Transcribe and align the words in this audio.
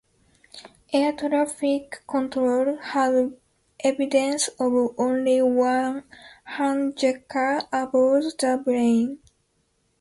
Air 0.93 1.13
traffic 1.13 2.01
control 2.07 2.75
had 2.77 3.37
evidence 3.83 4.47
of 4.59 4.95
only 4.97 5.43
one 5.43 6.05
hijacker 6.57 7.67
aboard 7.71 8.23
the 8.39 8.59
plane. 8.65 9.19